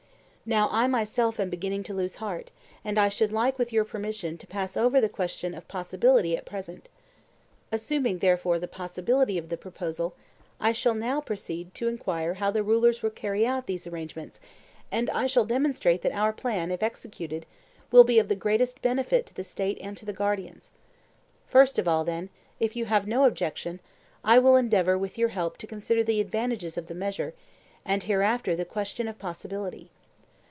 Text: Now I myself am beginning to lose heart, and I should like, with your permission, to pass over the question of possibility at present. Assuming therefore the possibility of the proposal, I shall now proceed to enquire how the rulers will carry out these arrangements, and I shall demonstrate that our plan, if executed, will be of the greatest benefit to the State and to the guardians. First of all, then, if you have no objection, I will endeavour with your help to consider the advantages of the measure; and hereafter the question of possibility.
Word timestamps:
Now 0.43 0.67
I 0.69 0.85
myself 0.87 1.39
am 1.39 1.49
beginning 1.49 1.83
to 1.83 1.93
lose 1.93 2.15
heart, 2.15 2.51
and 2.83 2.97
I 2.97 3.07
should 3.07 3.31
like, 3.31 3.57
with 3.57 3.71
your 3.71 3.85
permission, 3.85 4.37
to 4.39 4.47
pass 4.47 4.75
over 4.75 4.99
the 4.99 5.07
question 5.07 5.53
of 5.53 5.67
possibility 5.69 6.35
at 6.35 6.45
present. 6.45 6.89
Assuming 7.71 8.17
therefore 8.17 8.59
the 8.59 8.67
possibility 8.67 9.37
of 9.37 9.47
the 9.47 9.55
proposal, 9.55 10.13
I 10.59 10.73
shall 10.73 10.95
now 10.95 11.21
proceed 11.21 11.73
to 11.75 11.87
enquire 11.87 12.33
how 12.33 12.51
the 12.51 12.63
rulers 12.63 13.01
will 13.01 13.11
carry 13.11 13.47
out 13.47 13.65
these 13.65 13.87
arrangements, 13.87 14.41
and 14.91 15.09
I 15.11 15.25
shall 15.25 15.45
demonstrate 15.45 16.01
that 16.01 16.11
our 16.11 16.33
plan, 16.33 16.69
if 16.69 16.83
executed, 16.83 17.45
will 17.89 18.03
be 18.03 18.19
of 18.19 18.27
the 18.27 18.35
greatest 18.35 18.81
benefit 18.81 19.27
to 19.27 19.33
the 19.35 19.45
State 19.45 19.77
and 19.79 19.95
to 19.95 20.05
the 20.05 20.11
guardians. 20.11 20.71
First 21.47 21.79
of 21.79 21.87
all, 21.87 22.03
then, 22.03 22.29
if 22.59 22.75
you 22.75 22.85
have 22.85 23.07
no 23.07 23.23
objection, 23.23 23.79
I 24.21 24.37
will 24.37 24.57
endeavour 24.57 24.97
with 24.97 25.17
your 25.17 25.29
help 25.29 25.57
to 25.59 25.67
consider 25.67 26.03
the 26.03 26.19
advantages 26.19 26.77
of 26.77 26.87
the 26.87 26.95
measure; 26.95 27.35
and 27.85 28.03
hereafter 28.03 28.53
the 28.55 28.65
question 28.65 29.07
of 29.07 29.17
possibility. 29.19 29.91